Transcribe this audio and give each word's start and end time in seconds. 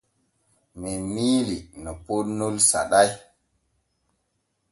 Men 0.81 1.01
miilii 1.13 1.61
no 1.83 1.91
poonnol 2.05 2.55
saɗay. 2.69 3.09